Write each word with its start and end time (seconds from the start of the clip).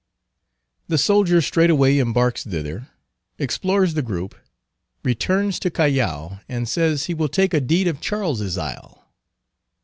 The 0.87 0.97
soldier 0.97 1.41
straightway 1.43 1.99
embarks 1.99 2.43
thither, 2.43 2.87
explores 3.37 3.93
the 3.93 4.01
group, 4.01 4.33
returns 5.03 5.59
to 5.59 5.69
Callao, 5.69 6.39
and 6.49 6.67
says 6.67 7.05
he 7.05 7.13
will 7.13 7.29
take 7.29 7.53
a 7.53 7.61
deed 7.61 7.87
of 7.87 8.01
Charles's 8.01 8.57
Isle. 8.57 9.07